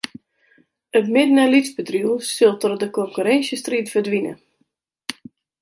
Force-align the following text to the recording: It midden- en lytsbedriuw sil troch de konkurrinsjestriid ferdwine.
It 0.99 1.07
midden- 1.15 1.41
en 1.43 1.51
lytsbedriuw 1.55 2.15
sil 2.35 2.53
troch 2.63 2.81
de 2.83 2.89
konkurrinsjestriid 2.97 3.87
ferdwine. 3.95 4.33